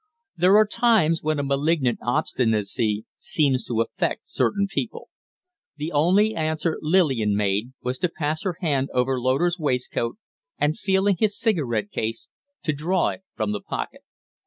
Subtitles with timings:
[0.35, 5.09] There are times when a malignant obstinacy seems to affect certain people.
[5.77, 10.17] The only answer Lillian made was to pass her hand over Loder's waistcoat,
[10.57, 12.29] and, feeling his cigarette case,
[12.63, 14.01] to draw it from the pocket.